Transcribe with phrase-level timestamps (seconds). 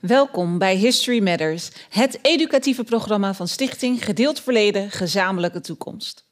[0.00, 6.24] Welkom bij History Matters, het educatieve programma van Stichting Gedeeld Verleden, Gezamenlijke Toekomst.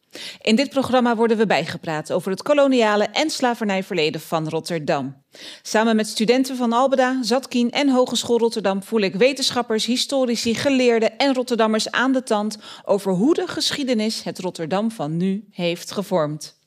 [0.42, 5.22] In dit programma worden we bijgepraat over het koloniale en slavernijverleden van Rotterdam.
[5.62, 11.34] Samen met studenten van Albeda, Zatkien en Hogeschool Rotterdam voel ik wetenschappers, historici, geleerden en
[11.34, 16.58] Rotterdammers aan de tand over hoe de geschiedenis het Rotterdam van nu heeft gevormd.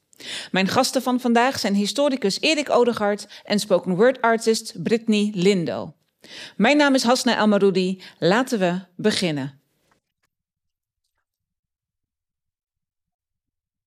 [0.51, 5.93] Mijn gasten van vandaag zijn historicus Erik Odegaard en spoken word artist Brittany Lindo.
[6.55, 8.01] Mijn naam is Hasna Elmaroudi.
[8.19, 9.60] Laten we beginnen.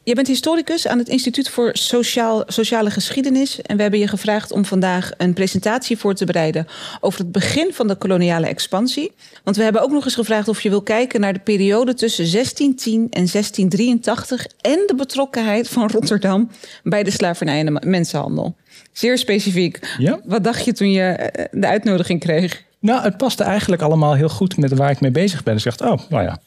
[0.04, 3.62] Je bent historicus aan het Instituut voor Sociaal, Sociale Geschiedenis.
[3.62, 6.66] En we hebben je gevraagd om vandaag een presentatie voor te bereiden
[7.00, 9.12] over het begin van de koloniale expansie.
[9.44, 12.30] Want we hebben ook nog eens gevraagd of je wil kijken naar de periode tussen
[12.30, 16.50] 1610 en 1683 en de betrokkenheid van Rotterdam
[16.82, 18.56] bij de slavernij en de mensenhandel.
[18.92, 19.94] Zeer specifiek.
[19.98, 20.20] Ja.
[20.24, 22.64] Wat dacht je toen je eh, de uitnodiging kreeg?
[22.78, 25.54] Nou, het paste eigenlijk allemaal heel goed met waar ik mee bezig ben.
[25.54, 26.38] Dus ik dacht, oh, nou ja,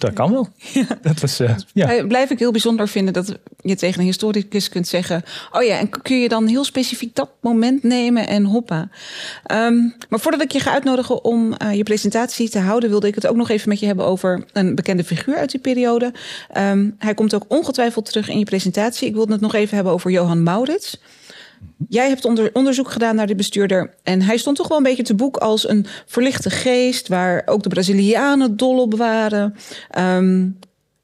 [0.00, 0.48] dat kan wel.
[1.02, 1.92] Dat was, uh, ja.
[1.92, 5.22] Eh, Blijf ik heel bijzonder vinden dat je tegen een historicus kunt zeggen...
[5.52, 8.88] oh ja, en kun je dan heel specifiek dat moment nemen en hoppa.
[9.52, 12.90] Um, maar voordat ik je ga uitnodigen om uh, je presentatie te houden...
[12.90, 15.60] wilde ik het ook nog even met je hebben over een bekende figuur uit die
[15.60, 16.12] periode.
[16.56, 19.08] Um, hij komt ook ongetwijfeld terug in je presentatie.
[19.08, 20.98] Ik wilde het nog even hebben over Johan Maurits...
[21.88, 23.94] Jij hebt onder, onderzoek gedaan naar de bestuurder.
[24.02, 27.62] En hij stond toch wel een beetje te boek als een verlichte geest, waar ook
[27.62, 29.54] de Brazilianen dol op waren.
[29.98, 30.58] Um,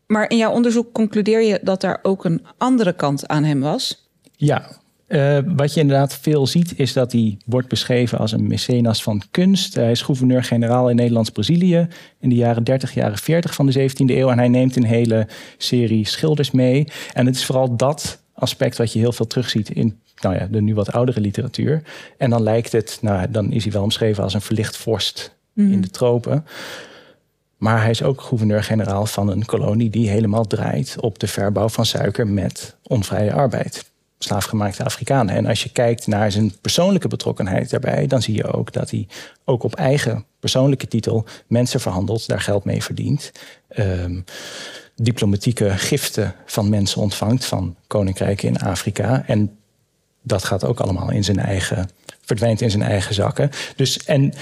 [0.06, 4.08] maar in jouw onderzoek concludeer je dat daar ook een andere kant aan hem was.
[4.36, 9.02] Ja, uh, wat je inderdaad veel ziet, is dat hij wordt beschreven als een mecenas
[9.02, 9.74] van kunst.
[9.74, 11.88] Hij is gouverneur-generaal in Nederlands-Brazilië
[12.20, 14.30] in de jaren 30, jaren 40 van de 17e eeuw.
[14.30, 16.88] En hij neemt een hele serie schilders mee.
[17.12, 20.60] En het is vooral dat aspect wat je heel veel terugziet in nou ja, de
[20.60, 21.82] nu wat oudere literatuur.
[22.18, 25.72] En dan lijkt het, nou, dan is hij wel omschreven als een verlicht vorst mm.
[25.72, 26.44] in de tropen.
[27.56, 31.86] Maar hij is ook gouverneur-generaal van een kolonie die helemaal draait op de verbouw van
[31.86, 33.90] suiker met onvrije arbeid.
[34.18, 35.34] Slaafgemaakte Afrikanen.
[35.34, 39.08] En als je kijkt naar zijn persoonlijke betrokkenheid daarbij, dan zie je ook dat hij
[39.44, 43.32] ook op eigen persoonlijke titel mensen verhandelt, daar geld mee verdient.
[43.78, 44.24] Um,
[44.94, 49.22] diplomatieke giften van mensen ontvangt van koninkrijken in Afrika.
[49.26, 49.56] En
[50.26, 53.50] dat gaat ook allemaal in zijn eigen, verdwijnt in zijn eigen zakken.
[53.76, 54.32] Dus en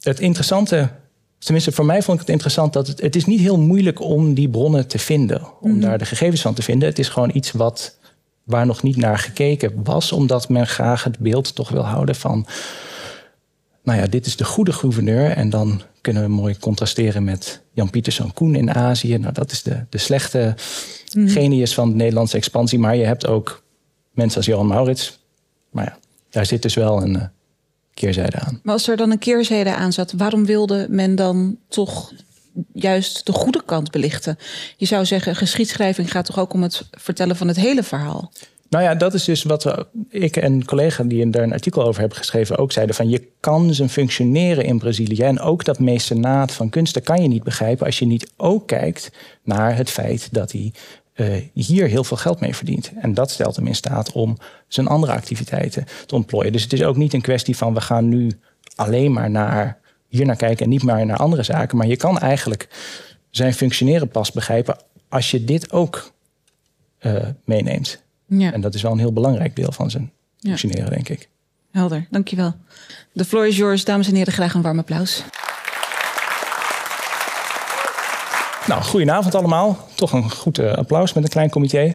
[0.00, 0.90] het interessante,
[1.38, 4.34] tenminste voor mij vond ik het interessant dat het, het is niet heel moeilijk om
[4.34, 5.80] die bronnen te vinden, om mm.
[5.80, 6.88] daar de gegevens van te vinden.
[6.88, 7.98] Het is gewoon iets wat
[8.42, 12.46] waar nog niet naar gekeken was, omdat men graag het beeld toch wil houden van,
[13.82, 17.90] nou ja, dit is de goede gouverneur en dan kunnen we mooi contrasteren met Jan
[17.90, 19.18] Pieterszoon Koen in Azië.
[19.18, 20.54] Nou, dat is de, de slechte
[21.14, 21.28] mm.
[21.28, 23.62] genius van de Nederlandse expansie, maar je hebt ook
[24.12, 25.21] mensen als Johan Maurits,
[25.72, 25.98] maar ja,
[26.30, 27.22] daar zit dus wel een uh,
[27.94, 28.60] keerzijde aan.
[28.62, 32.12] Maar als er dan een keerzijde aan zat, waarom wilde men dan toch
[32.72, 34.38] juist de goede kant belichten?
[34.76, 38.32] Je zou zeggen, geschiedschrijving gaat toch ook om het vertellen van het hele verhaal?
[38.72, 42.00] Nou ja, dat is dus wat ik en een collega die daar een artikel over
[42.00, 45.22] hebben geschreven ook zeiden: van je kan zijn functioneren in Brazilië.
[45.22, 49.10] En ook dat mecenaat van kunsten kan je niet begrijpen als je niet ook kijkt
[49.42, 50.72] naar het feit dat hij
[51.14, 52.92] uh, hier heel veel geld mee verdient.
[53.00, 54.36] En dat stelt hem in staat om
[54.68, 56.52] zijn andere activiteiten te ontplooien.
[56.52, 58.30] Dus het is ook niet een kwestie van we gaan nu
[58.74, 61.76] alleen maar naar hier naar kijken en niet maar naar andere zaken.
[61.76, 62.68] Maar je kan eigenlijk
[63.30, 64.76] zijn functioneren pas begrijpen
[65.08, 66.12] als je dit ook
[67.00, 68.02] uh, meeneemt.
[68.26, 68.52] Ja.
[68.52, 71.28] En dat is wel een heel belangrijk deel van zijn functioneren, denk ik.
[71.70, 72.54] Helder, dankjewel.
[73.12, 73.84] De floor is yours.
[73.84, 75.24] Dames en heren, graag een warm applaus.
[78.66, 79.76] Nou, goedenavond allemaal.
[79.94, 81.92] Toch een goed uh, applaus met een klein comité.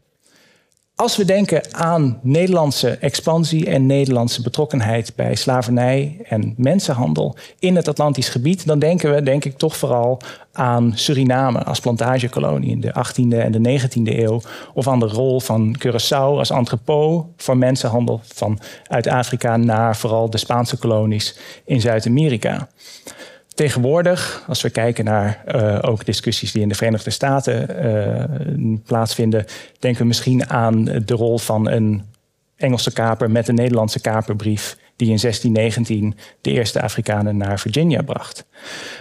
[0.94, 7.88] Als we denken aan Nederlandse expansie en Nederlandse betrokkenheid bij slavernij en mensenhandel in het
[7.88, 10.20] Atlantisch gebied, dan denken we, denk ik, toch vooral
[10.52, 14.40] aan Suriname als plantagekolonie in de 18e en de 19e eeuw.
[14.74, 20.30] Of aan de rol van Curaçao als entrepot voor mensenhandel van uit Afrika naar vooral
[20.30, 22.68] de Spaanse kolonies in Zuid-Amerika.
[23.58, 29.44] Tegenwoordig, als we kijken naar uh, ook discussies die in de Verenigde Staten uh, plaatsvinden,
[29.78, 32.02] denken we misschien aan de rol van een
[32.56, 38.46] Engelse kaper met een Nederlandse kaperbrief, die in 1619 de eerste Afrikanen naar Virginia bracht.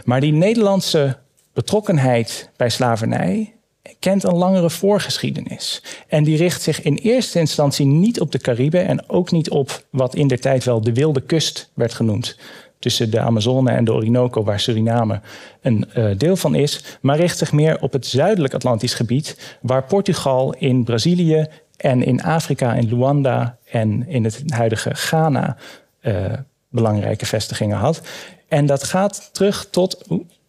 [0.06, 1.18] Maar die Nederlandse
[1.54, 3.54] betrokkenheid bij slavernij
[4.00, 5.84] kent een langere voorgeschiedenis.
[6.08, 9.86] En die richt zich in eerste instantie niet op de Cariben en ook niet op
[9.90, 12.38] wat in de tijd wel de wilde kust werd genoemd
[12.80, 15.22] tussen de Amazone en de Orinoco, waar Suriname
[15.62, 19.84] een uh, deel van is, maar richt zich meer op het zuidelijk Atlantisch gebied, waar
[19.84, 21.48] Portugal in Brazilië
[21.78, 25.58] en in Afrika, in Luanda en in het huidige Ghana
[26.02, 26.34] uh,
[26.70, 28.02] belangrijke vestigingen had.
[28.48, 30.06] En dat gaat terug tot.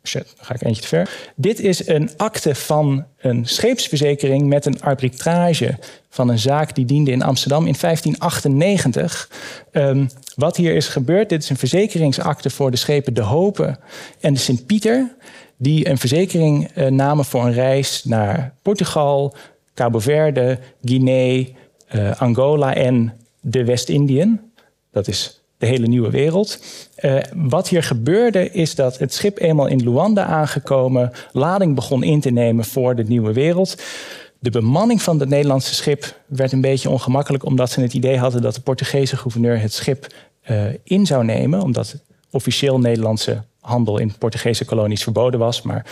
[0.09, 1.11] Shit, ga ik eentje te ver.
[1.37, 5.79] Dit is een akte van een scheepsverzekering met een arbitrage
[6.09, 9.31] van een zaak die diende in Amsterdam in 1598.
[9.73, 13.79] Ehm, wat hier is gebeurd, dit is een verzekeringsakte voor de schepen De Hopen
[14.21, 15.17] en de Sint-Pieter,
[15.57, 19.35] die een verzekering uh, namen voor een reis naar Portugal,
[19.75, 21.45] Cabo Verde, Guinea,
[21.95, 24.41] uh, Angola en de West-Indiën.
[24.93, 26.59] Dat is de hele nieuwe wereld.
[27.01, 32.21] Uh, wat hier gebeurde is dat het schip eenmaal in Luanda aangekomen, lading begon in
[32.21, 33.83] te nemen voor de nieuwe wereld.
[34.39, 38.43] De bemanning van het Nederlandse schip werd een beetje ongemakkelijk omdat ze het idee hadden
[38.43, 40.07] dat de Portugese gouverneur het schip
[40.51, 41.97] uh, in zou nemen, omdat
[42.31, 45.87] officieel Nederlandse handel in Portugese kolonies verboden was, maar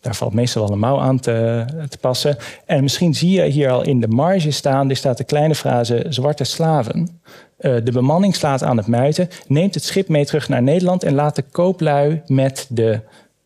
[0.00, 2.36] daar valt meestal wel een mouw aan te, te, passen.
[2.66, 6.06] En misschien zie je hier al in de marge staan, er staat de kleine frase
[6.08, 7.20] zwarte slaven.
[7.64, 11.14] Uh, de bemanning slaat aan het muiten, neemt het schip mee terug naar Nederland en
[11.14, 13.00] laat de kooplui met de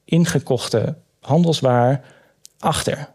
[0.05, 2.05] ingekochte handelswaar
[2.59, 3.09] achter.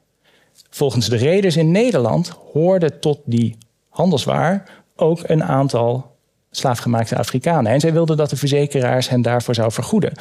[0.69, 3.57] Volgens de reders in Nederland hoorde tot die
[3.89, 6.15] handelswaar ook een aantal
[6.51, 7.71] slaafgemaakte Afrikanen.
[7.71, 10.13] En zij wilden dat de verzekeraars hen daarvoor zou vergoeden.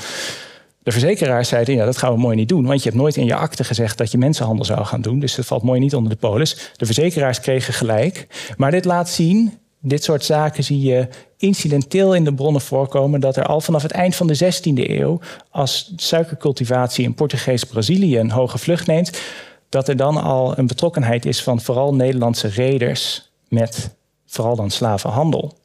[0.83, 3.27] De verzekeraars zeiden, ja, dat gaan we mooi niet doen, want je hebt nooit in
[3.27, 6.11] je akte gezegd dat je mensenhandel zou gaan doen, dus dat valt mooi niet onder
[6.11, 6.73] de polis.
[6.77, 8.27] De verzekeraars kregen gelijk,
[8.57, 13.37] maar dit laat zien, dit soort zaken zie je incidenteel in de bronnen voorkomen, dat
[13.37, 15.21] er al vanaf het eind van de 16e eeuw,
[15.51, 19.21] als suikercultivatie in Portugees Brazilië een hoge vlucht neemt,
[19.69, 23.95] dat er dan al een betrokkenheid is van vooral Nederlandse reders met
[24.27, 25.57] vooral dan slavenhandel.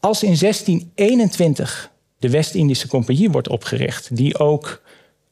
[0.00, 4.82] Als in 1621 de West-Indische Compagnie wordt opgericht, die ook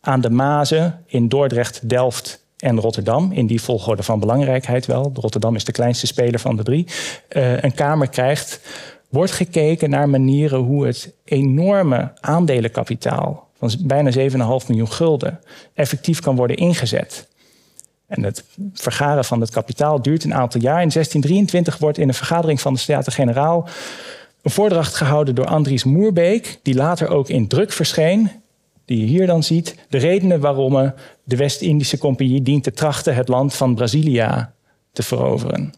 [0.00, 5.54] aan de Mazen in Dordrecht, Delft en Rotterdam, in die volgorde van belangrijkheid wel, Rotterdam
[5.54, 6.86] is de kleinste speler van de drie,
[7.28, 8.60] uh, een kamer krijgt,
[9.08, 15.40] wordt gekeken naar manieren hoe het enorme aandelenkapitaal van bijna 7,5 miljoen gulden
[15.74, 17.28] effectief kan worden ingezet.
[18.06, 20.82] En het vergaren van het kapitaal duurt een aantal jaar.
[20.82, 23.68] In 1623 wordt in een vergadering van de Staten-Generaal
[24.42, 28.30] een voordracht gehouden door Andries Moerbeek, die later ook in druk verscheen,
[28.90, 30.92] die je hier dan ziet, de redenen waarom
[31.24, 34.52] de West-Indische Compagnie dient te trachten het land van Brazilia
[34.92, 35.72] te veroveren.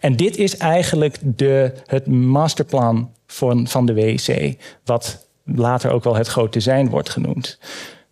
[0.00, 6.16] En dit is eigenlijk de, het masterplan van, van de WEC, wat later ook wel
[6.16, 7.58] het grote zijn wordt genoemd.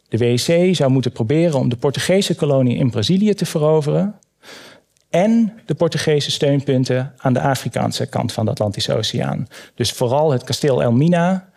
[0.08, 4.14] De WEC zou moeten proberen om de Portugese kolonie in Brazilië te veroveren
[5.11, 9.47] en de Portugese steunpunten aan de Afrikaanse kant van de Atlantische Oceaan.
[9.75, 11.50] Dus vooral het kasteel Elmina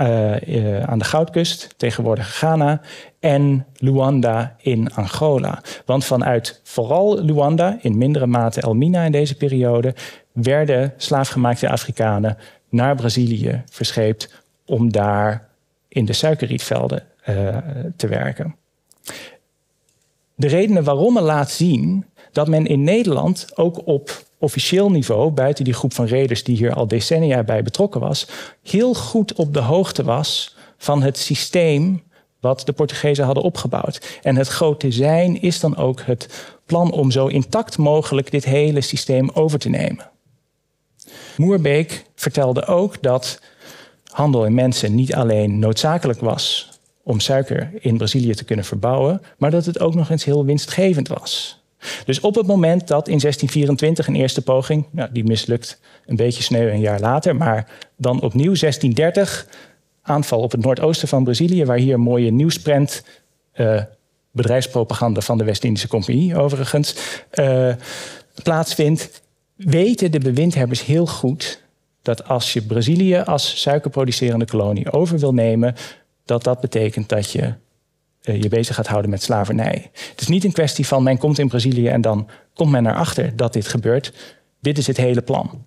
[0.00, 2.80] uh, uh, aan de Goudkust, tegenwoordig Ghana,
[3.20, 5.62] en Luanda in Angola.
[5.84, 9.94] Want vanuit vooral Luanda, in mindere mate Elmina in deze periode,
[10.32, 12.36] werden slaafgemaakte Afrikanen
[12.68, 15.48] naar Brazilië verscheept om daar
[15.88, 17.56] in de suikerrietvelden uh,
[17.96, 18.54] te werken.
[20.34, 25.64] De redenen waarom men laat zien dat men in Nederland ook op officieel niveau, buiten
[25.64, 28.26] die groep van reders die hier al decennia bij betrokken was,
[28.62, 32.02] heel goed op de hoogte was van het systeem
[32.40, 34.18] wat de Portugezen hadden opgebouwd.
[34.22, 38.80] En het grote zijn is dan ook het plan om zo intact mogelijk dit hele
[38.80, 40.10] systeem over te nemen.
[41.36, 43.40] Moerbeek vertelde ook dat
[44.04, 46.68] handel in mensen niet alleen noodzakelijk was
[47.02, 51.08] om suiker in Brazilië te kunnen verbouwen, maar dat het ook nog eens heel winstgevend
[51.08, 51.59] was.
[52.04, 56.70] Dus op het moment dat in 1624 een eerste poging, die mislukt een beetje sneu
[56.70, 59.46] een jaar later, maar dan opnieuw 1630
[60.02, 63.04] aanval op het noordoosten van Brazilië, waar hier mooie nieuwsprent,
[63.54, 63.82] uh,
[64.30, 66.94] bedrijfspropaganda van de West-Indische Compagnie overigens,
[67.34, 67.74] uh,
[68.42, 69.22] plaatsvindt,
[69.56, 71.62] weten de bewindhebbers heel goed
[72.02, 75.74] dat als je Brazilië als suikerproducerende kolonie over wil nemen,
[76.24, 77.54] dat dat betekent dat je
[78.20, 79.90] je bezig gaat houden met slavernij.
[80.10, 83.36] Het is niet een kwestie van men komt in Brazilië en dan komt men erachter
[83.36, 84.12] dat dit gebeurt.
[84.60, 85.64] Dit is het hele plan.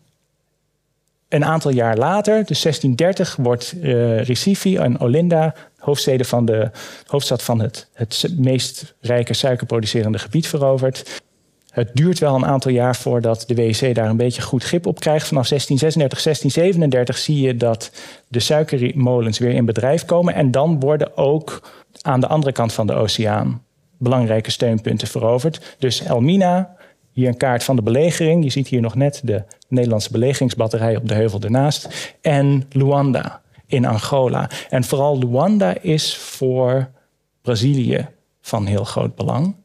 [1.30, 6.72] Een aantal jaar later, dus 1630, wordt uh, Recife en Olinda, hoofdsteden van de,
[7.08, 11.22] hoofdstad van het, het meest rijke suikerproducerende gebied, veroverd.
[11.74, 15.00] Het duurt wel een aantal jaar voordat de WC daar een beetje goed grip op
[15.00, 15.28] krijgt.
[15.28, 17.92] Vanaf 1636, 1637 zie je dat
[18.28, 20.34] de suikermolens weer in bedrijf komen.
[20.34, 23.64] En dan worden ook aan de andere kant van de oceaan
[23.98, 25.76] belangrijke steunpunten veroverd.
[25.80, 26.76] Dus Elmina,
[27.12, 28.44] hier een kaart van de belegering.
[28.44, 32.14] Je ziet hier nog net de Nederlandse belegeringsbatterij op de heuvel ernaast.
[32.22, 34.50] En Luanda in Angola.
[34.70, 36.90] En vooral Luanda is voor
[37.42, 38.08] Brazilië
[38.42, 39.56] van heel groot belang.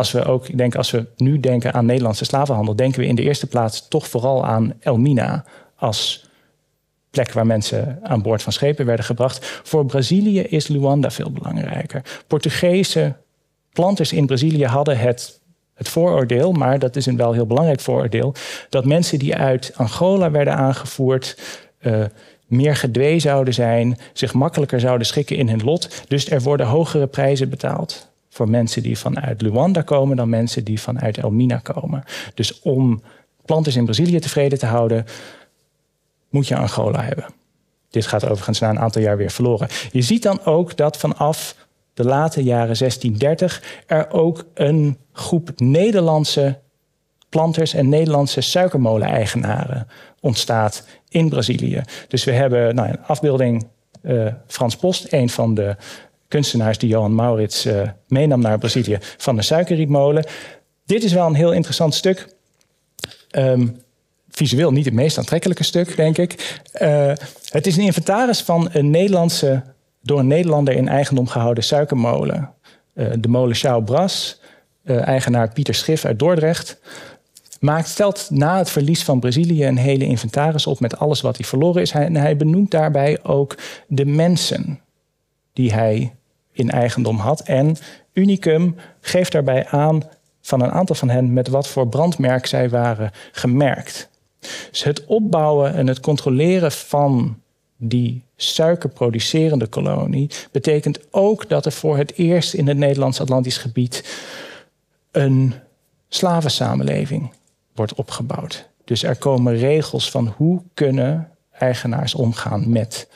[0.00, 3.14] Als we ook, ik denk, als we nu denken aan Nederlandse slavenhandel, denken we in
[3.14, 5.44] de eerste plaats toch vooral aan Elmina
[5.76, 6.24] als
[7.10, 9.60] plek waar mensen aan boord van schepen werden gebracht.
[9.62, 12.02] Voor Brazilië is Luanda veel belangrijker.
[12.26, 13.16] Portugese
[13.72, 15.40] planters in Brazilië hadden het,
[15.74, 18.34] het vooroordeel, maar dat is een wel heel belangrijk vooroordeel,
[18.68, 21.38] dat mensen die uit Angola werden aangevoerd.
[21.80, 22.04] Uh,
[22.46, 26.04] meer gedwee zouden zijn, zich makkelijker zouden schikken in hun lot.
[26.08, 30.80] Dus er worden hogere prijzen betaald voor mensen die vanuit Luanda komen dan mensen die
[30.80, 32.04] vanuit Elmina komen.
[32.34, 33.02] Dus om
[33.44, 35.04] planters in Brazilië tevreden te houden,
[36.30, 37.26] moet je Angola hebben.
[37.90, 39.68] Dit gaat overigens na een aantal jaar weer verloren.
[39.92, 41.56] Je ziet dan ook dat vanaf
[41.94, 46.58] de late jaren 1630 er ook een groep Nederlandse
[47.28, 49.86] planters en Nederlandse suikermolen-eigenaren
[50.20, 51.82] ontstaat in Brazilië.
[52.08, 53.68] Dus we hebben nou, een afbeelding
[54.02, 55.76] uh, Frans Post, een van de
[56.30, 60.26] kunstenaars die Johan Maurits uh, meenam naar Brazilië van de suikerrietmolen.
[60.86, 62.28] Dit is wel een heel interessant stuk.
[63.30, 63.76] Um,
[64.28, 66.60] visueel niet het meest aantrekkelijke stuk, denk ik.
[66.82, 67.12] Uh,
[67.50, 69.62] het is een inventaris van een Nederlandse,
[70.02, 72.50] door een Nederlander in eigendom gehouden suikermolen.
[72.94, 74.40] Uh, de molen Chao Bras,
[74.84, 76.80] eigenaar Pieter Schif uit Dordrecht
[77.60, 81.46] maakt, stelt na het verlies van Brazilië een hele inventaris op met alles wat hij
[81.46, 81.90] verloren is.
[81.90, 83.56] en hij benoemt daarbij ook
[83.86, 84.80] de mensen
[85.52, 86.14] die hij
[86.60, 87.40] in eigendom had.
[87.40, 87.76] En
[88.12, 90.02] Unicum geeft daarbij aan
[90.40, 94.08] van een aantal van hen met wat voor brandmerk zij waren gemerkt.
[94.70, 97.40] Dus het opbouwen en het controleren van
[97.76, 104.18] die suikerproducerende kolonie betekent ook dat er voor het eerst in het Nederlands-Atlantisch gebied
[105.10, 105.54] een
[106.08, 107.32] slavensamenleving
[107.74, 108.68] wordt opgebouwd.
[108.84, 113.08] Dus er komen regels van hoe kunnen eigenaars omgaan met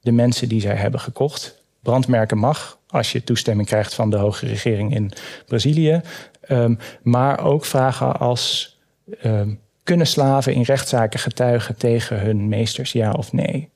[0.00, 1.62] de mensen die zij hebben gekocht.
[1.84, 5.12] Brandmerken mag als je toestemming krijgt van de hoge regering in
[5.46, 6.00] Brazilië.
[6.48, 8.78] Um, maar ook vragen als
[9.24, 13.70] um, kunnen slaven in rechtszaken getuigen tegen hun meesters, ja of nee?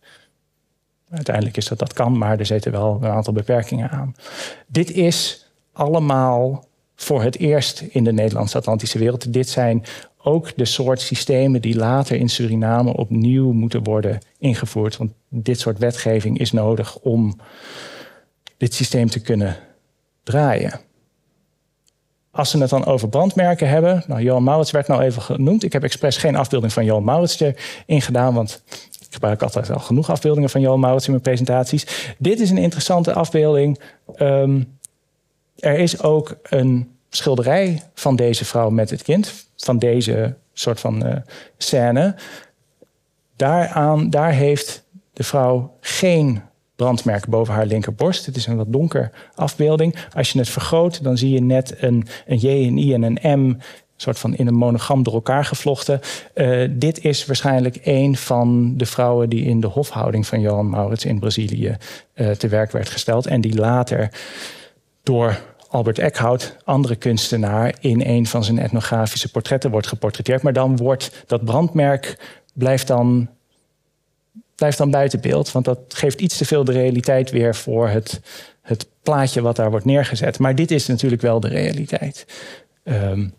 [1.10, 4.14] Uiteindelijk is dat dat kan, maar er zitten wel een aantal beperkingen aan.
[4.66, 6.64] Dit is allemaal
[6.96, 9.32] voor het eerst in de Nederlands-Atlantische wereld.
[9.32, 9.84] Dit zijn
[10.22, 14.96] ook de soort systemen die later in Suriname opnieuw moeten worden ingevoerd.
[14.96, 17.40] Want dit soort wetgeving is nodig om
[18.58, 19.56] dit systeem te kunnen
[20.22, 20.80] draaien.
[22.30, 25.62] Als we het dan over brandmerken hebben, nou, Johan Maurits werd nou even genoemd.
[25.62, 28.62] Ik heb expres geen afbeelding van Johan Maurits erin gedaan, want
[29.00, 32.14] ik gebruik altijd al genoeg afbeeldingen van Johan Maurits in mijn presentaties.
[32.18, 33.80] Dit is een interessante afbeelding.
[34.16, 34.78] Um,
[35.58, 41.06] er is ook een schilderij van deze vrouw met het kind, van deze soort van
[41.06, 41.16] uh,
[41.56, 42.14] scène.
[43.36, 46.42] Daaraan, daar heeft de vrouw geen
[46.78, 48.26] brandmerk boven haar linkerborst.
[48.26, 49.94] Het is een wat donker afbeelding.
[50.14, 53.40] Als je het vergroot, dan zie je net een, een J, een I en een
[53.40, 53.56] M
[53.97, 56.00] soort van in een monogram door elkaar gevlochten.
[56.35, 61.04] Uh, dit is waarschijnlijk een van de vrouwen die in de hofhouding van Johan Maurits
[61.04, 61.76] in Brazilië
[62.14, 63.26] uh, te werk werd gesteld.
[63.26, 64.11] En die later
[65.02, 70.42] door Albert Eckhout, andere kunstenaar, in een van zijn etnografische portretten wordt geportretteerd.
[70.42, 72.18] Maar dan wordt dat brandmerk
[72.54, 73.28] blijft dan,
[74.58, 75.52] blijft dan buiten beeld.
[75.52, 78.20] Want dat geeft iets te veel de realiteit weer voor het,
[78.62, 80.38] het plaatje wat daar wordt neergezet.
[80.38, 82.26] Maar dit is natuurlijk wel de realiteit.
[82.84, 83.34] Um,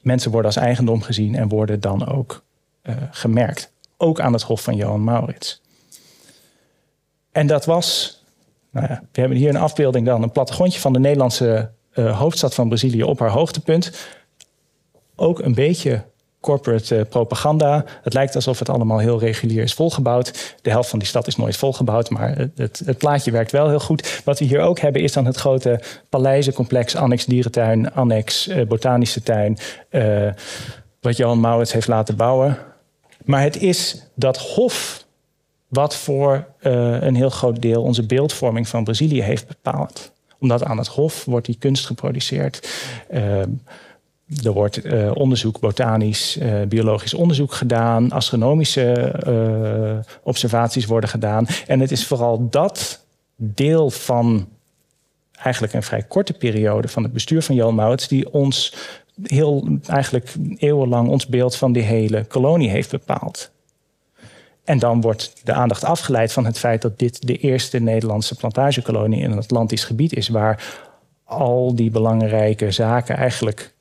[0.00, 2.42] mensen worden als eigendom gezien en worden dan ook
[2.82, 3.72] uh, gemerkt.
[3.96, 5.62] Ook aan het hof van Johan Maurits.
[7.32, 8.20] En dat was
[8.70, 12.54] nou ja, we hebben hier een afbeelding dan, een plattegrondje van de Nederlandse uh, hoofdstad
[12.54, 14.08] van Brazilië op haar hoogtepunt.
[15.16, 16.04] Ook een beetje
[16.40, 17.84] corporate uh, propaganda.
[18.02, 20.56] Het lijkt alsof het allemaal heel regulier is volgebouwd.
[20.62, 23.80] De helft van die stad is nooit volgebouwd, maar het, het, plaatje werkt wel heel
[23.80, 24.22] goed.
[24.24, 29.22] Wat we hier ook hebben is dan het grote paleizencomplex, annex dierentuin, annex uh, botanische
[29.22, 29.58] tuin,
[31.00, 32.58] wat Johan Maurits heeft laten bouwen.
[33.24, 35.04] Maar het is dat hof
[35.68, 40.12] wat voor een heel groot deel onze beeldvorming van Brazilië heeft bepaald.
[40.38, 42.68] Omdat aan het Hof wordt die kunst geproduceerd.
[43.10, 43.42] Uh,
[44.44, 48.10] er wordt uh, onderzoek, botanisch, biologisch onderzoek gedaan.
[48.10, 49.12] Astronomische
[50.22, 51.46] observaties worden gedaan.
[51.66, 53.04] En het is vooral dat
[53.36, 54.48] deel van
[55.36, 58.08] eigenlijk een vrij korte periode van het bestuur van Johan Maurits...
[58.08, 58.74] die ons
[59.22, 63.50] heel, eigenlijk eeuwenlang ons beeld van die hele kolonie heeft bepaald.
[64.64, 69.22] En dan wordt de aandacht afgeleid van het feit dat dit de eerste Nederlandse plantagekolonie
[69.22, 70.82] in een Atlantisch gebied is, waar
[71.24, 73.74] al die belangrijke zaken eigenlijk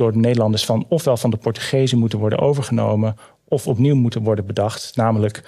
[0.00, 3.16] door de Nederlanders van ofwel van de Portugezen moeten worden overgenomen
[3.48, 4.96] of opnieuw moeten worden bedacht.
[4.96, 5.42] Namelijk,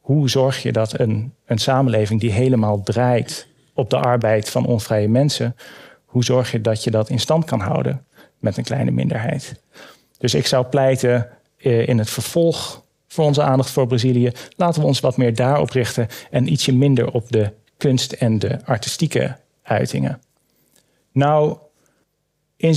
[0.00, 5.08] hoe zorg je dat een, een samenleving die helemaal draait op de arbeid van onvrije
[5.08, 5.56] mensen,
[6.04, 8.04] hoe zorg je dat je dat in stand kan houden
[8.38, 9.62] met een kleine minderheid?
[10.18, 14.32] Dus ik zou pleiten eh, in het vervolg voor onze aandacht voor Brazilië.
[14.56, 18.64] Laten we ons wat meer daarop richten en ietsje minder op de kunst en de
[18.64, 20.20] artistieke uitingen.
[21.12, 21.56] Nou,
[22.56, 22.74] in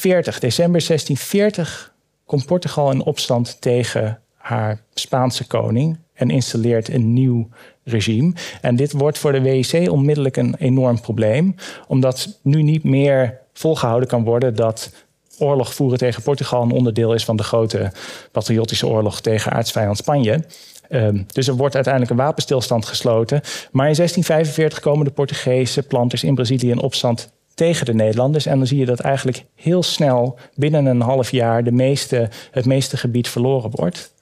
[0.00, 1.94] 1640, december 1640,
[2.26, 7.48] komt Portugal in opstand tegen haar Spaanse koning en installeert een nieuw
[7.84, 8.32] regime.
[8.60, 11.54] En dit wordt voor de WEC onmiddellijk een enorm probleem,
[11.88, 14.92] omdat nu niet meer volgehouden kan worden dat
[15.38, 17.92] oorlog voeren tegen Portugal een onderdeel is van de grote
[18.32, 20.44] patriotische oorlog tegen aardsvijand Spanje.
[20.88, 23.40] Ehm, dus er wordt uiteindelijk een wapenstilstand gesloten.
[23.72, 28.46] Maar in 1645 komen de Portugese planters in Brazilië in opstand tegen de Nederlanders.
[28.46, 32.66] En dan zie je dat eigenlijk heel snel binnen een half jaar de meeste, het
[32.66, 34.14] meeste gebied verloren wordt.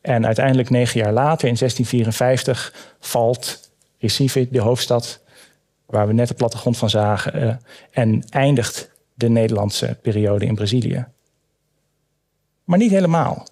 [0.00, 5.22] En uiteindelijk negen jaar later, in 1654, valt Recife, de hoofdstad
[5.86, 7.54] waar we net de plattegrond van zagen, uh,
[7.90, 11.06] en eindigt de Nederlandse periode in Brazilië.
[12.64, 13.46] Maar niet helemaal.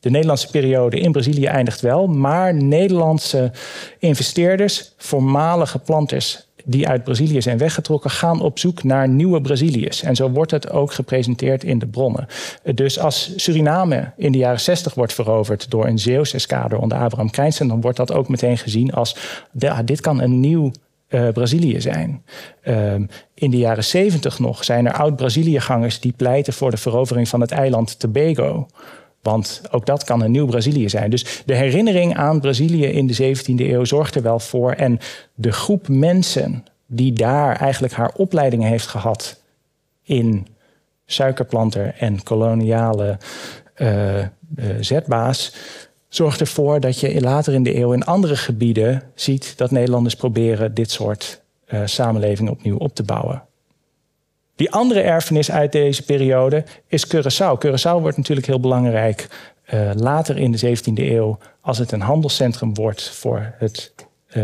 [0.00, 3.52] De Nederlandse periode in Brazilië eindigt wel, maar Nederlandse
[3.98, 10.02] investeerders, voormalige planters die uit Brazilië zijn weggetrokken, gaan op zoek naar nieuwe Braziliërs.
[10.02, 12.26] En zo wordt het ook gepresenteerd in de bronnen.
[12.74, 17.30] Dus als Suriname in de jaren 60 wordt veroverd door een Zeeuws eskader onder Abraham
[17.30, 19.16] Krijnsen, dan wordt dat ook meteen gezien als
[19.84, 20.70] dit kan een nieuw
[21.08, 22.22] uh, Brazilië zijn.
[22.64, 22.94] Uh,
[23.34, 27.50] in de jaren 70 nog zijn er oud-Braziliëgangers die pleiten voor de verovering van het
[27.50, 28.66] eiland Tobago.
[29.24, 31.10] Want ook dat kan een nieuw Brazilië zijn.
[31.10, 34.72] Dus de herinnering aan Brazilië in de 17e eeuw zorgt er wel voor.
[34.72, 34.98] En
[35.34, 39.40] de groep mensen die daar eigenlijk haar opleiding heeft gehad
[40.02, 40.46] in
[41.06, 43.18] suikerplanter en koloniale
[43.76, 44.26] uh, uh,
[44.80, 45.54] zetbaas,
[46.08, 50.74] zorgt ervoor dat je later in de eeuw in andere gebieden ziet dat Nederlanders proberen
[50.74, 53.42] dit soort uh, samenlevingen opnieuw op te bouwen.
[54.56, 57.58] Die andere erfenis uit deze periode is Curaçao.
[57.66, 59.28] Curaçao wordt natuurlijk heel belangrijk
[59.74, 63.94] uh, later in de 17e eeuw als het een handelscentrum wordt voor het,
[64.28, 64.34] uh,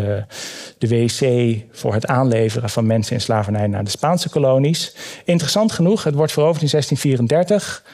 [0.79, 4.95] de WC, voor het aanleveren van mensen in slavernij naar de Spaanse kolonies.
[5.25, 7.85] Interessant genoeg, het wordt veroverd in 1634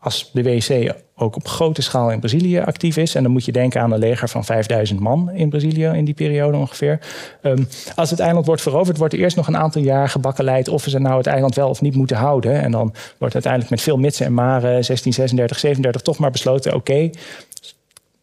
[0.00, 3.14] als de WC ook op grote schaal in Brazilië actief is.
[3.14, 6.14] En dan moet je denken aan een leger van 5000 man in Brazilië in die
[6.14, 6.98] periode ongeveer.
[7.42, 10.82] Um, als het eiland wordt veroverd, wordt er eerst nog een aantal jaar gebakkeleid of
[10.82, 12.60] ze nou het eiland wel of niet moeten houden.
[12.60, 17.10] En dan wordt uiteindelijk met veel mitsen en maren 1636, 37 toch maar besloten: oké,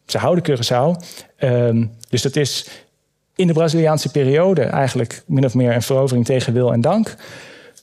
[0.06, 1.04] ze houden Curaçao.
[1.38, 2.68] Um, dus dat is
[3.34, 7.16] in de Braziliaanse periode eigenlijk min of meer een verovering tegen wil en dank.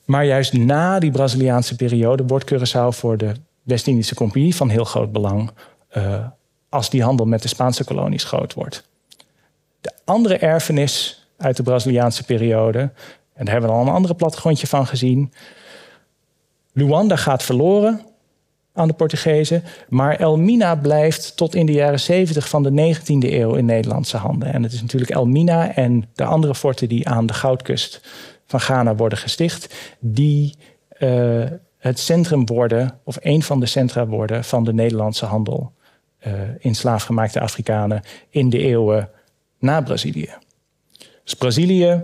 [0.06, 3.32] Maar juist na die Braziliaanse periode wordt Curaçao voor de
[3.66, 5.52] West-Indische Compagnie van heel groot belang
[5.98, 6.26] uh,
[6.70, 8.90] als die handel met de Spaanse kolonies groot wordt.
[9.82, 12.80] De andere erfenis uit de Braziliaanse periode,
[13.34, 15.34] en daar hebben we al een andere plattegrondje van gezien.
[16.74, 18.02] Luanda gaat verloren
[18.74, 23.54] aan de Portugezen, maar Elmina blijft tot in de jaren 70 van de 19e eeuw
[23.54, 24.54] in Nederlandse handen.
[24.54, 28.02] En het is natuurlijk Elmina en de andere forten die aan de goudkust
[28.46, 30.56] van Ghana worden gesticht, die
[31.00, 31.46] uh,
[31.86, 35.74] het centrum worden, of een van de centra worden van de Nederlandse handel
[36.28, 39.10] uh, in slaafgemaakte Afrikanen in de eeuwen
[39.60, 40.34] na Brazilië.
[41.24, 42.04] Dus Brazilië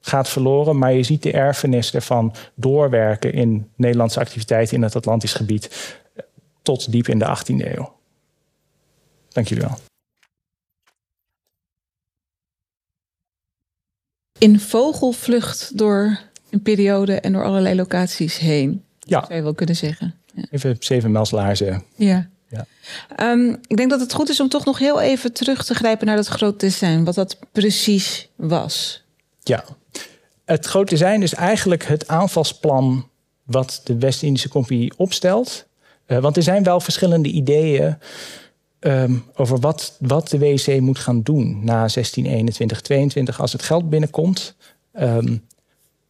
[0.00, 5.34] gaat verloren, maar je ziet de erfenis ervan doorwerken in Nederlandse activiteiten in het Atlantisch
[5.34, 6.22] gebied eh,
[6.62, 7.92] tot diep in de 18e eeuw.
[9.28, 9.78] Dank jullie wel.
[14.38, 16.18] In vogelvlucht door
[16.50, 18.84] een periode en door allerlei locaties heen.
[19.10, 19.24] Ja.
[19.24, 20.14] Zou je wel kunnen zeggen.
[20.34, 20.44] Ja.
[20.50, 21.84] Even zeven melslaarzen.
[21.96, 22.28] Ja.
[22.48, 22.66] ja.
[23.20, 26.06] Um, ik denk dat het goed is om toch nog heel even terug te grijpen
[26.06, 27.04] naar dat groot design.
[27.04, 29.04] Wat dat precies was.
[29.42, 29.64] Ja.
[30.44, 33.08] Het groot design is eigenlijk het aanvalsplan
[33.44, 35.66] wat de West-Indische Compagnie opstelt.
[36.06, 37.96] Uh, want er zijn wel verschillende ideeën
[38.80, 43.90] um, over wat, wat de WC moet gaan doen na 1621, 22 als het geld
[43.90, 44.54] binnenkomt.
[45.00, 45.44] Um,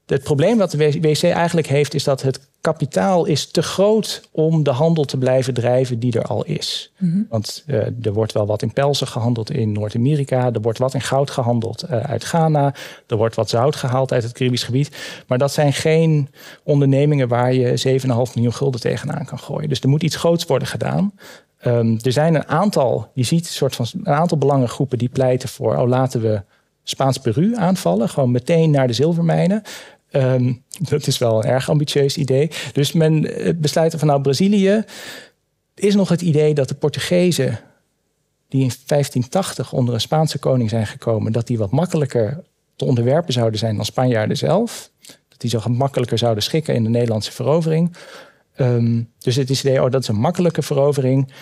[0.06, 4.62] het probleem wat de WC eigenlijk heeft, is dat het kapitaal is te groot om
[4.62, 6.92] de handel te blijven drijven die er al is.
[6.96, 10.94] Mm Want uh, er wordt wel wat in pelzen gehandeld in Noord-Amerika, er wordt wat
[10.94, 12.74] in goud gehandeld uh, uit Ghana,
[13.06, 14.96] er wordt wat zout gehaald uit het Caribisch gebied.
[15.26, 16.28] Maar dat zijn geen
[16.62, 19.68] ondernemingen waar je 7,5 miljoen gulden tegenaan kan gooien.
[19.68, 21.12] Dus er moet iets groots worden gedaan.
[21.66, 25.48] Um, er zijn een aantal, je ziet een soort van een aantal belangengroepen die pleiten
[25.48, 26.42] voor, oh laten we
[26.82, 29.62] Spaans-Peru aanvallen, gewoon meteen naar de zilvermijnen.
[30.12, 32.50] Um, dat is wel een erg ambitieus idee.
[32.72, 34.84] Dus men eh, besluit van nou Brazilië
[35.74, 37.60] is nog het idee dat de Portugezen
[38.48, 42.42] die in 1580 onder een Spaanse koning zijn gekomen, dat die wat makkelijker
[42.76, 44.90] te onderwerpen zouden zijn dan Spanjaarden zelf.
[45.28, 47.96] Dat die zo gemakkelijker zouden schikken in de Nederlandse verovering.
[48.56, 51.32] Um, dus het is idee, oh, dat is een makkelijke verovering.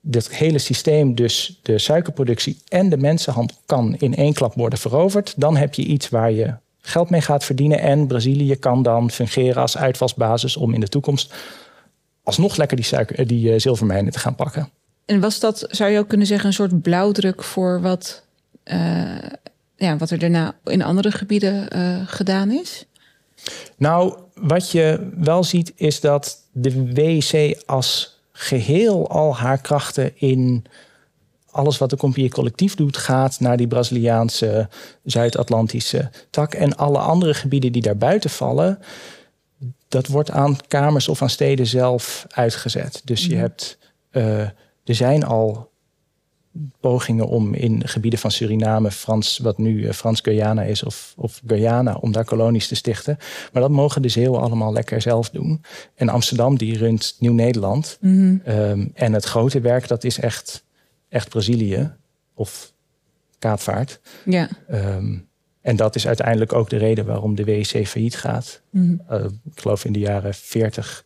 [0.00, 5.34] dit hele systeem, dus de suikerproductie en de mensenhandel, kan in één klap worden veroverd,
[5.36, 6.54] dan heb je iets waar je
[6.88, 7.80] geld mee gaat verdienen.
[7.80, 11.34] En Brazilië kan dan fungeren als uitvalsbasis om in de toekomst
[12.22, 14.70] alsnog lekker die, suiker, die uh, zilvermijnen te gaan pakken.
[15.04, 18.22] En was dat, zou je ook kunnen zeggen, een soort blauwdruk voor wat,
[18.64, 19.18] uh,
[19.76, 22.86] ja, wat er daarna in andere gebieden uh, gedaan is?
[23.76, 30.64] Nou, wat je wel ziet is dat de WEC als geheel al haar krachten in
[31.58, 34.68] alles wat de Compier collectief doet, gaat naar die Braziliaanse
[35.04, 36.54] Zuid-Atlantische tak.
[36.54, 38.78] En alle andere gebieden die daarbuiten vallen,
[39.88, 43.02] dat wordt aan kamers of aan steden zelf uitgezet.
[43.04, 43.40] Dus je mhm.
[43.40, 43.78] hebt,
[44.12, 44.40] uh,
[44.84, 45.70] er zijn al
[46.80, 51.94] pogingen om in gebieden van Suriname, Frans, wat nu uh, Frans-Guyana is, of, of Guyana,
[51.94, 53.16] om daar kolonies te stichten.
[53.52, 55.64] Maar dat mogen de Zeeuwen allemaal lekker zelf doen.
[55.94, 57.98] En Amsterdam, die runt Nieuw-Nederland.
[58.00, 58.36] Mhm.
[58.44, 60.64] Ehm, en het grote werk, dat is echt,
[61.08, 61.92] echt Brazilië
[62.34, 62.72] of
[63.38, 64.00] Kaapvaart.
[64.24, 64.48] Ja.
[64.70, 65.28] Um,
[65.60, 68.60] en dat is uiteindelijk ook de reden waarom de WEC failliet gaat.
[68.70, 68.96] Mhm.
[69.10, 71.04] Uh, ik geloof in de jaren 40.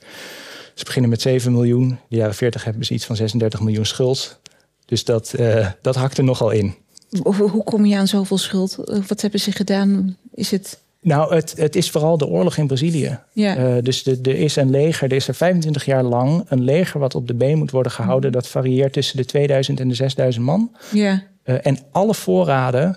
[0.74, 1.88] Ze beginnen met 7 miljoen.
[1.88, 4.40] In de jaren 40 hebben ze iets van 36 miljoen schuld.
[4.84, 6.74] Dus dat, uh, dat hakt er nogal in.
[7.22, 8.76] Hoe kom je aan zoveel schuld?
[9.06, 10.16] Wat hebben ze gedaan?
[10.34, 10.80] Is het...
[11.02, 13.18] Nou, het, het is vooral de oorlog in Brazilië.
[13.32, 13.56] Ja.
[13.56, 17.14] Uh, dus er is een leger, er is er 25 jaar lang een leger wat
[17.14, 18.30] op de been moet worden gehouden.
[18.30, 18.38] Mhm.
[18.38, 20.76] Dat varieert tussen de 2000 en de 6000 man.
[20.92, 21.22] Ja.
[21.44, 22.96] Uh, en alle voorraden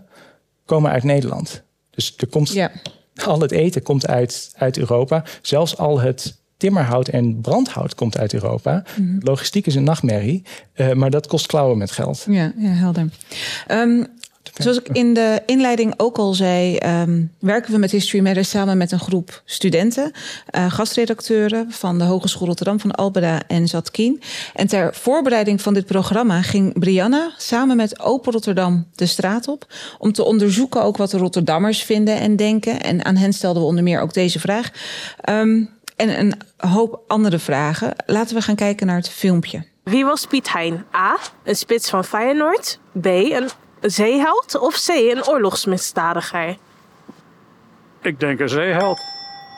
[0.66, 1.64] komen uit Nederland.
[1.90, 2.72] Dus er komt, ja.
[3.26, 5.24] al het eten komt uit, uit Europa.
[5.42, 8.84] Zelfs al het timmerhout en brandhout komt uit Europa.
[8.98, 9.18] Mhm.
[9.20, 10.44] Logistiek is een nachtmerrie,
[10.76, 12.26] uh, maar dat kost klauwen met geld.
[12.30, 13.10] Ja, ja helder.
[13.72, 14.08] Um,
[14.54, 18.78] Zoals ik in de inleiding ook al zei, um, werken we met History Matters samen
[18.78, 20.12] met een groep studenten,
[20.56, 24.22] uh, gastredacteuren van de Hogeschool Rotterdam van Albeda en Zatkien.
[24.54, 29.74] En ter voorbereiding van dit programma ging Brianna samen met Open Rotterdam de straat op
[30.00, 32.82] om te onderzoeken ook wat de Rotterdammers vinden en denken.
[32.82, 34.72] En aan hen stelden we onder meer ook deze vraag.
[35.30, 37.94] Um, en een hoop andere vragen.
[38.06, 39.64] Laten we gaan kijken naar het filmpje.
[39.84, 40.86] Wie was Piet Hein?
[40.96, 41.18] A.
[41.44, 42.80] Een spits van Feyenoord.
[43.02, 43.06] B.
[43.06, 43.50] Een
[43.90, 46.58] zeeheld of C, een oorlogsmisdadiger?
[48.02, 49.00] Ik denk een zeeheld.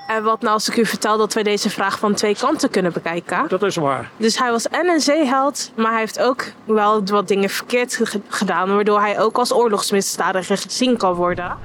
[0.07, 2.93] En wat nou als ik u vertel dat wij deze vraag van twee kanten kunnen
[2.93, 3.45] bekijken?
[3.47, 4.09] Dat is waar.
[4.17, 8.75] Dus hij was en een zeeheld, maar hij heeft ook wel wat dingen verkeerd gedaan,
[8.75, 11.57] waardoor hij ook als oorlogsmisdadiger gezien kan worden.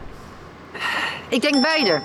[1.29, 2.01] Ik denk beide.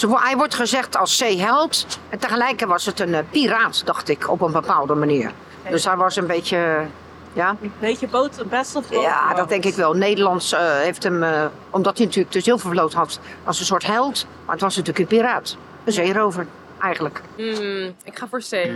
[0.00, 4.40] Hij wordt gezegd als zeeheld en tegelijk was het een eh, piraat, dacht ik, op
[4.40, 5.30] een bepaalde manier.
[5.70, 6.86] Dus hij was een beetje
[7.34, 7.56] ja.
[7.60, 9.94] Een beetje boot, best of Ja, dat denk ik wel.
[9.94, 14.26] Nederlands uh, heeft hem, uh, omdat hij natuurlijk de zilvervloot had, als een soort held.
[14.44, 15.56] Maar het was natuurlijk een piraat.
[15.84, 16.46] Een zeerover,
[16.80, 17.20] eigenlijk.
[17.36, 18.50] Mm, ik ga voor C.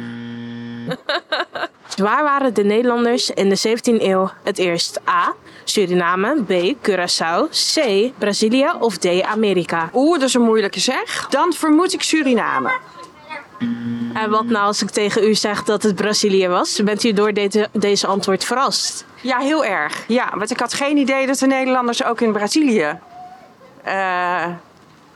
[1.96, 5.00] Waar waren de Nederlanders in de 17e eeuw het eerst?
[5.08, 5.34] A.
[5.64, 6.42] Suriname.
[6.42, 6.76] B.
[6.82, 7.48] Curaçao.
[7.74, 8.10] C.
[8.18, 8.72] Brazilië.
[8.78, 9.22] Of D.
[9.22, 9.90] Amerika?
[9.94, 11.26] Oeh, dat is een moeilijke zeg.
[11.28, 12.70] Dan vermoed ik Suriname.
[14.14, 16.82] En wat nou als ik tegen u zeg dat het Brazilië was?
[16.82, 19.04] Bent u door deze, deze antwoord verrast?
[19.20, 20.04] Ja, heel erg.
[20.06, 22.98] Ja, want ik had geen idee dat de Nederlanders ook in Brazilië
[23.86, 24.46] uh,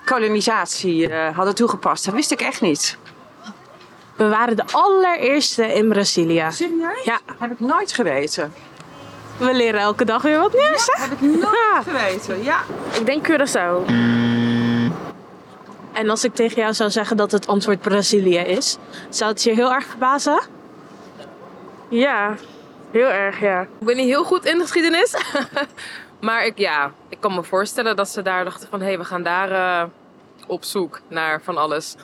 [0.05, 2.05] kolonisatie uh, hadden toegepast.
[2.05, 2.97] Dat wist ik echt niet.
[4.17, 6.47] We waren de allereerste in Brazilië.
[6.51, 7.05] Serieus?
[7.05, 7.19] Ja.
[7.39, 8.53] Heb ik nooit geweten.
[9.37, 10.87] We leren elke dag weer wat nieuws.
[10.87, 12.59] Ja, heb ik nooit geweten, ja.
[12.99, 13.93] Ik denk Curaçao.
[15.93, 18.77] En als ik tegen jou zou zeggen dat het antwoord Brazilië is,
[19.09, 20.41] zou het je heel erg verbazen?
[21.89, 22.37] Ja,
[22.91, 23.61] heel erg, ja.
[23.61, 25.15] Ik ben niet heel goed in de geschiedenis.
[26.21, 28.81] maar ik, ja, ik kan me voorstellen dat ze daar dachten van...
[28.81, 29.91] hé, hey, we gaan daar uh,
[30.47, 31.95] op zoek naar van alles.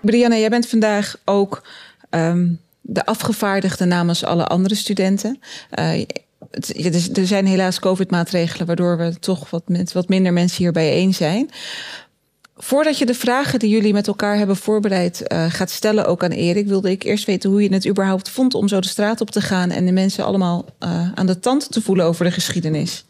[0.00, 1.62] Brianna, jij bent vandaag ook
[2.10, 5.40] um, de afgevaardigde namens alle andere studenten.
[5.78, 6.00] Uh,
[7.14, 11.50] er zijn helaas COVID-maatregelen waardoor we toch wat, met wat minder mensen hier bijeen zijn.
[12.60, 16.30] Voordat je de vragen die jullie met elkaar hebben voorbereid uh, gaat stellen, ook aan
[16.30, 19.30] Erik, wilde ik eerst weten hoe je het überhaupt vond om zo de straat op
[19.30, 23.04] te gaan en de mensen allemaal uh, aan de tand te voelen over de geschiedenis.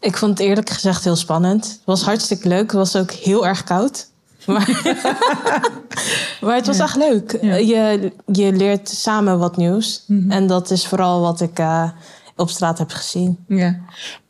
[0.00, 1.64] Ik vond het eerlijk gezegd heel spannend.
[1.64, 2.60] Het was hartstikke leuk.
[2.60, 4.06] Het was ook heel erg koud.
[4.46, 4.80] Maar,
[6.40, 7.38] maar het was echt leuk.
[7.42, 10.04] Je, je leert samen wat nieuws.
[10.06, 10.30] Mm -hmm.
[10.30, 11.90] En dat is vooral wat ik uh,
[12.36, 13.44] op straat heb gezien.
[13.48, 13.80] Ja.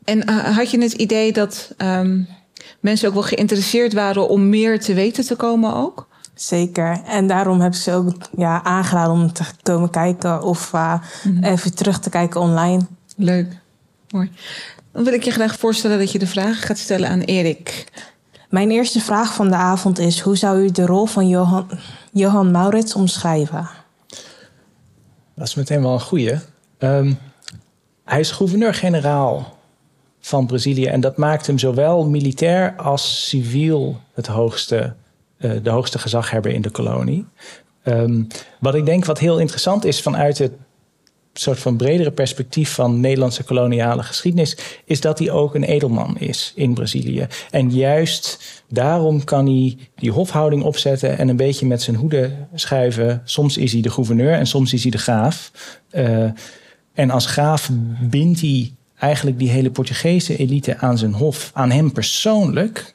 [0.04, 1.74] En had je het idee dat.
[1.78, 2.28] Um,
[2.82, 6.08] mensen ook wel geïnteresseerd waren om meer te weten te komen ook?
[6.34, 7.02] Zeker.
[7.06, 11.44] En daarom heb ik ze ook ja, aangeraden om te komen kijken of uh, mm-hmm.
[11.44, 12.80] even terug te kijken online.
[13.16, 13.46] Leuk.
[14.10, 14.30] Mooi.
[14.92, 17.84] Dan wil ik je graag voorstellen dat je de vraag gaat stellen aan Erik.
[18.48, 21.70] Mijn eerste vraag van de avond is: hoe zou u de rol van Johan,
[22.12, 23.68] Johan Maurits omschrijven?
[25.34, 26.38] Dat is meteen wel een goeie.
[26.78, 27.12] Ehm,
[28.04, 29.56] hij is gouverneur-generaal
[30.24, 34.94] van Brazilië en dat maakt hem zowel militair als civiel het hoogste,
[35.38, 37.24] uh, de hoogste gezaghebber in de kolonie.
[37.84, 38.26] Um,
[38.60, 40.52] wat ik denk wat heel interessant is vanuit het
[41.32, 46.52] soort van bredere perspectief van Nederlandse koloniale geschiedenis, is dat hij ook een edelman is
[46.56, 47.26] in Brazilië.
[47.50, 53.22] En juist daarom kan hij die hofhouding opzetten en een beetje met zijn hoede schuiven.
[53.24, 55.50] Soms is hij de gouverneur en soms is hij de graaf.
[55.92, 56.30] Uh,
[56.94, 58.72] en als graaf bindt hij
[59.02, 62.94] eigenlijk die hele Portugese elite aan zijn hof, aan hem persoonlijk.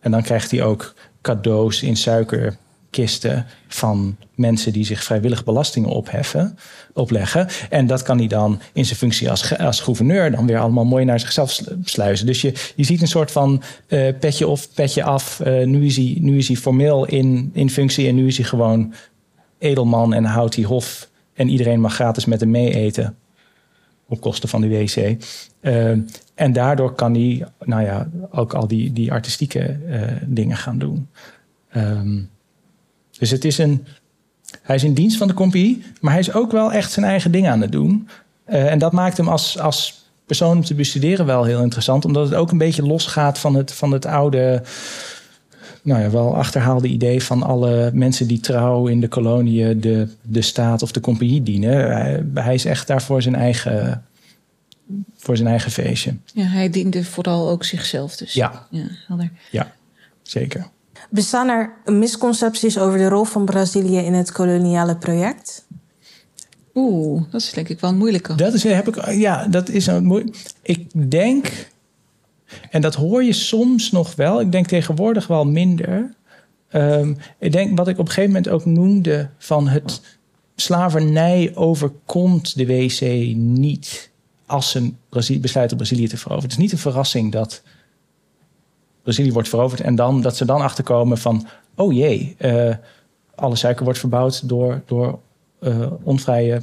[0.00, 2.56] En dan krijgt hij ook cadeaus in suiker
[2.90, 6.58] kisten van mensen die zich vrijwillig belastingen opheffen,
[6.92, 7.48] opleggen.
[7.70, 11.04] En dat kan hij dan in zijn functie als, als gouverneur dan weer allemaal mooi
[11.04, 12.26] naar zichzelf sluizen.
[12.26, 15.40] Dus je, je ziet een soort van uh, petje of petje af.
[15.46, 18.46] Uh, nu, is hij, nu is hij formeel in, in functie en nu is hij
[18.46, 18.94] gewoon
[19.58, 21.08] edelman en houdt hij hof.
[21.34, 23.16] En iedereen mag gratis met hem mee eten.
[24.08, 24.96] Op kosten van de wc.
[25.60, 25.90] Uh,
[26.34, 29.78] en daardoor kan hij nou ja, ook al die, die artistieke
[30.26, 31.08] dingen gaan doen.
[31.76, 32.30] Um,
[33.18, 33.86] dus het is een,
[34.62, 37.30] hij is in dienst van de compagnie, maar hij is ook wel echt zijn eigen
[37.30, 38.08] ding aan het doen.
[38.48, 42.28] Uh, en dat maakt hem als, als persoon om te bestuderen wel heel interessant, omdat
[42.28, 44.62] het ook een beetje losgaat van het, van het oude,
[45.84, 50.42] nou ja, wel achterhaalde idee van alle mensen die trouw in de koloniën de, de
[50.42, 51.92] staat of de compagnie dienen.
[51.92, 54.04] Hij, hij is echt daar voor zijn eigen,
[55.16, 56.16] voor zijn eigen feestje.
[56.34, 58.32] Ja, hij diende vooral ook zichzelf dus.
[58.32, 59.30] Ja, ja, helder.
[59.50, 59.72] ja
[60.22, 60.66] zeker.
[61.10, 65.66] Bestaan er misconcepties over de rol van Brazilië in het koloniale project?
[66.74, 68.34] Oeh, dat is denk ik wel een moeilijke.
[68.34, 70.36] Dat is, heb ik, ja, dat is een moeilijk.
[70.62, 71.66] Ik denk,
[72.70, 76.14] en dat hoor je soms nog wel, ik denk tegenwoordig wel minder.
[76.72, 80.00] Um, ik denk wat ik op een gegeven moment ook noemde van het
[80.56, 83.00] slavernij overkomt de WC
[83.36, 84.10] niet
[84.46, 84.92] als ze
[85.40, 86.42] besluiten Brazilië te veroveren.
[86.42, 87.62] Het is niet een verrassing dat
[89.02, 89.80] Brazilië wordt veroverd.
[89.80, 92.74] En dan dat ze dan achterkomen van, oh jee, uh,
[93.34, 95.18] alle suiker wordt verbouwd door, door
[95.60, 96.62] uh, onvrije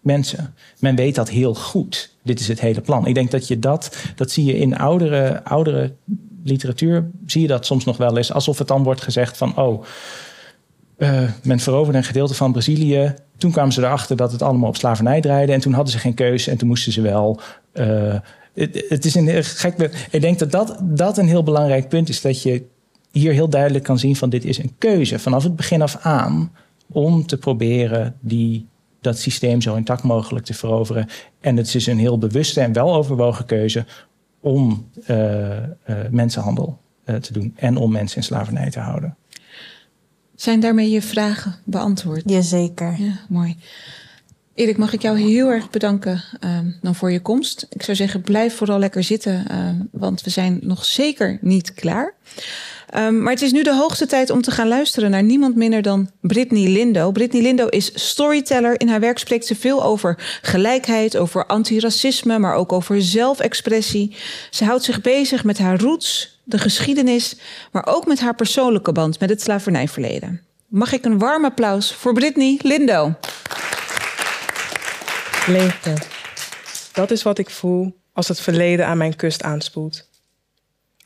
[0.00, 0.54] mensen.
[0.78, 2.16] Men weet dat heel goed.
[2.22, 3.06] Dit is het hele plan.
[3.06, 5.92] Ik denk dat je dat, dat zie je in oudere, oudere
[6.44, 8.32] literatuur, zie je dat soms nog wel eens.
[8.32, 9.84] Alsof het dan wordt gezegd van, oh,
[10.98, 13.14] uh, men veroverde een gedeelte van Brazilië.
[13.36, 15.52] Toen kwamen ze erachter dat het allemaal op slavernij draaide.
[15.52, 17.40] En toen hadden ze geen keuze en toen moesten ze wel
[17.74, 18.14] uh,
[18.54, 19.90] het, het is een gek.
[20.10, 22.20] Ik denk dat, dat dat een heel belangrijk punt is.
[22.20, 22.62] Dat je
[23.10, 26.52] hier heel duidelijk kan zien van dit is een keuze vanaf het begin af aan
[26.86, 28.66] om te proberen die,
[29.00, 31.06] dat systeem zo intact mogelijk te veroveren.
[31.40, 33.84] En het is een heel bewuste en weloverwogen keuze
[34.40, 35.66] om uh, uh,
[36.10, 39.16] mensenhandel uh, te doen en om mensen in slavernij te houden.
[40.34, 42.22] Zijn daarmee je vragen beantwoord?
[42.24, 42.94] Jazeker.
[42.98, 43.56] Ja, mooi.
[44.54, 47.66] Erik, mag ik jou heel erg bedanken uh, dan voor je komst.
[47.70, 52.14] Ik zou zeggen, blijf vooral lekker zitten, uh, want we zijn nog zeker niet klaar.
[52.96, 55.82] Um, maar het is nu de hoogste tijd om te gaan luisteren naar niemand minder
[55.82, 57.10] dan Brittany Lindo.
[57.10, 58.80] Brittany Lindo is storyteller.
[58.80, 64.16] In haar werk spreekt ze veel over gelijkheid, over antiracisme, maar ook over zelfexpressie.
[64.50, 67.36] Ze houdt zich bezig met haar roots, de geschiedenis,
[67.72, 70.40] maar ook met haar persoonlijke band met het slavernijverleden.
[70.66, 73.14] Mag ik een warm applaus voor Brittany Lindo?
[75.46, 75.94] Leegte.
[76.92, 80.09] Dat is wat ik voel als het verleden aan mijn kust aanspoelt.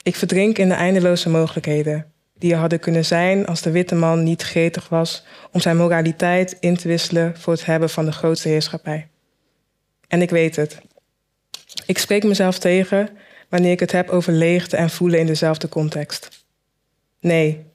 [0.05, 4.23] Ik verdrink in de eindeloze mogelijkheden die er hadden kunnen zijn als de witte man
[4.23, 8.49] niet gretig was om zijn moraliteit in te wisselen voor het hebben van de grootste
[8.49, 9.07] heerschappij.
[10.07, 10.81] En ik weet het.
[11.85, 13.09] Ik spreek mezelf tegen
[13.49, 16.45] wanneer ik het heb over leegte en voelen in dezelfde context.
[17.19, 17.65] Nee,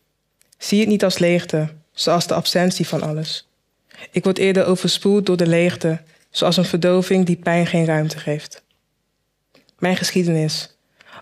[0.59, 3.49] zie het niet als leegte, zoals de absentie van alles.
[4.11, 8.63] Ik word eerder overspoeld door de leegte zoals een verdoving die pijn geen ruimte geeft.
[9.79, 10.75] Mijn geschiedenis.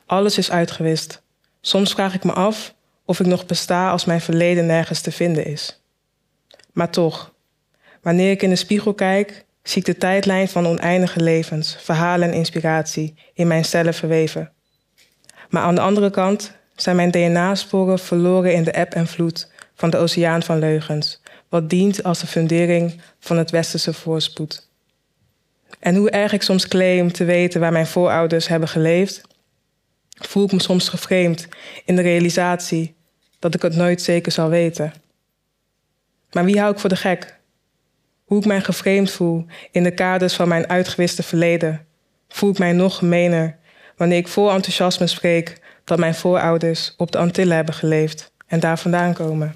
[0.09, 1.23] Alles is uitgewist.
[1.61, 5.45] Soms vraag ik me af of ik nog besta als mijn verleden nergens te vinden
[5.45, 5.83] is.
[6.73, 7.33] Maar toch,
[8.03, 12.35] wanneer ik in de spiegel kijk, zie ik de tijdlijn van oneindige levens, verhalen en
[12.35, 14.53] inspiratie in mijn cellen verweven.
[15.49, 19.91] Maar aan de andere kant zijn mijn DNA-sporen verloren in de eb en vloed van
[19.91, 24.69] de oceaan van leugens, wat dient als de fundering van het westerse voorspoed.
[25.79, 29.27] En hoe erg ik soms claim te weten waar mijn voorouders hebben geleefd,
[30.19, 31.49] voel ik me soms geframed
[31.85, 32.95] in de realisatie
[33.39, 34.93] dat ik het nooit zeker zal weten.
[36.33, 37.39] Maar wie hou ik voor de gek?
[38.25, 41.87] Hoe ik mij geframed voel in de kaders van mijn uitgewiste verleden,
[42.29, 43.57] voel ik mij nog gemener
[43.97, 48.79] wanneer ik vol enthousiasme spreek dat mijn voorouders op de Antillen hebben geleefd en daar
[48.79, 49.55] vandaan komen.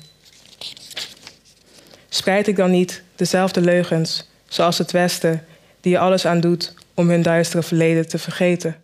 [2.09, 5.45] Spreid ik dan niet dezelfde leugens zoals het Westen
[5.81, 8.82] die er alles aan doet om hun duistere verleden te vergeten.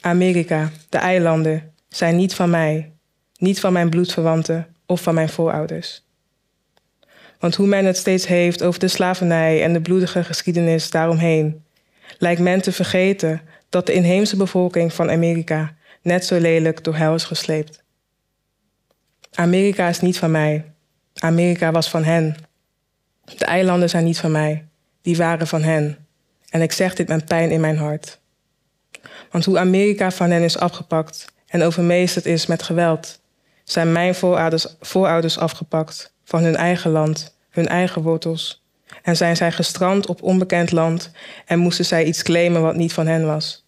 [0.00, 2.92] Amerika, de eilanden, zijn niet van mij,
[3.36, 6.08] niet van mijn bloedverwanten of van mijn voorouders.
[7.38, 11.64] Want hoe men het steeds heeft over de slavernij en de bloedige geschiedenis daaromheen,
[12.18, 17.14] lijkt men te vergeten dat de inheemse bevolking van Amerika net zo lelijk door hel
[17.14, 17.82] is gesleept.
[19.34, 20.64] Amerika is niet van mij.
[21.14, 22.36] Amerika was van hen.
[23.24, 24.68] De eilanden zijn niet van mij.
[25.02, 26.06] Die waren van hen.
[26.48, 28.19] En ik zeg dit met pijn in mijn hart.
[29.30, 33.20] Want hoe Amerika van hen is afgepakt en overmeesterd is met geweld,
[33.64, 38.64] zijn mijn voorouders, voorouders afgepakt van hun eigen land, hun eigen wortels.
[39.02, 41.10] En zijn zij gestrand op onbekend land
[41.46, 43.64] en moesten zij iets claimen wat niet van hen was.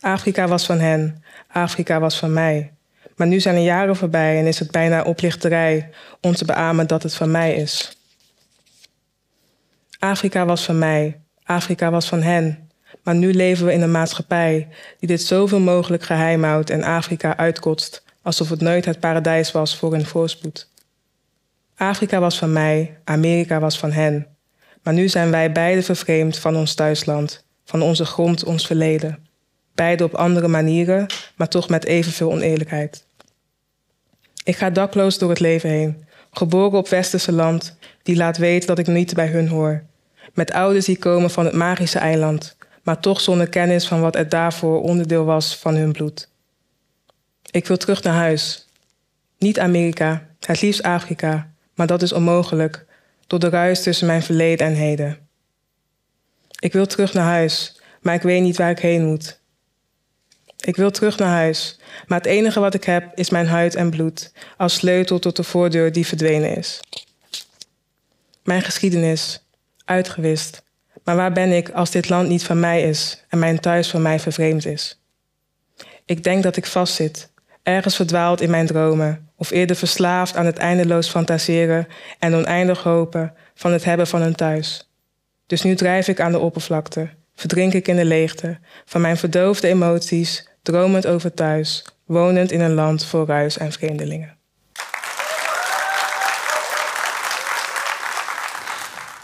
[0.00, 2.72] Afrika was van hen, Afrika was van mij.
[3.16, 5.90] Maar nu zijn er jaren voorbij en is het bijna oplichterij
[6.20, 7.98] om te beamen dat het van mij is.
[9.98, 12.63] Afrika was van mij, Afrika was van hen.
[13.04, 17.36] Maar nu leven we in een maatschappij die dit zoveel mogelijk geheim houdt en Afrika
[17.36, 20.70] uitkotst, alsof het nooit het paradijs was voor hun voorspoed.
[21.76, 24.26] Afrika was van mij, Amerika was van hen.
[24.82, 29.26] Maar nu zijn wij beide vervreemd van ons thuisland, van onze grond, ons verleden.
[29.74, 33.06] Beide op andere manieren, maar toch met evenveel oneerlijkheid.
[34.44, 38.78] Ik ga dakloos door het leven heen, geboren op westerse land, die laat weten dat
[38.78, 39.82] ik niet bij hun hoor.
[40.34, 44.28] Met ouders die komen van het magische eiland, maar toch zonder kennis van wat er
[44.28, 46.28] daarvoor onderdeel was van hun bloed.
[47.50, 48.68] Ik wil terug naar huis.
[49.38, 52.86] Niet Amerika, het liefst Afrika, maar dat is onmogelijk
[53.26, 55.18] door de ruis tussen mijn verleden en heden.
[56.58, 59.40] Ik wil terug naar huis, maar ik weet niet waar ik heen moet.
[60.60, 63.90] Ik wil terug naar huis, maar het enige wat ik heb is mijn huid en
[63.90, 66.80] bloed als sleutel tot de voordeur die verdwenen is.
[68.42, 69.44] Mijn geschiedenis,
[69.84, 70.63] uitgewist.
[71.04, 74.02] Maar waar ben ik als dit land niet van mij is en mijn thuis van
[74.02, 75.02] mij vervreemd is?
[76.04, 80.58] Ik denk dat ik vastzit, ergens verdwaald in mijn dromen, of eerder verslaafd aan het
[80.58, 81.86] eindeloos fantaseren
[82.18, 84.90] en oneindig hopen van het hebben van een thuis.
[85.46, 89.68] Dus nu drijf ik aan de oppervlakte, verdrink ik in de leegte van mijn verdoofde
[89.68, 94.33] emoties, dromend over thuis, wonend in een land vol ruis en vreemdelingen.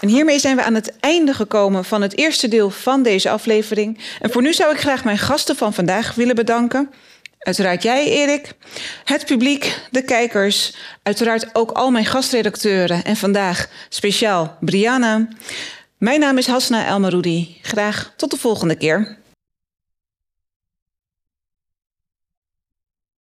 [0.00, 3.98] En hiermee zijn we aan het einde gekomen van het eerste deel van deze aflevering.
[4.20, 6.90] En voor nu zou ik graag mijn gasten van vandaag willen bedanken.
[7.38, 8.52] Uiteraard jij, Erik,
[9.04, 15.28] het publiek, de kijkers, uiteraard ook al mijn gastredacteuren en vandaag speciaal Brianna.
[15.98, 17.58] Mijn naam is Hasna Elmaroudi.
[17.62, 19.18] Graag tot de volgende keer.